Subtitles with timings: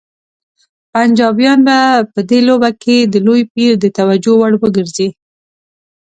[0.93, 1.77] پنجابیان به
[2.13, 5.09] په دې لوبه کې د لوی پیر د توجه وړ وګرځي.